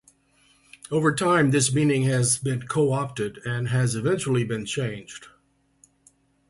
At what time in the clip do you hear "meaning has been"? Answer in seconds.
1.71-2.63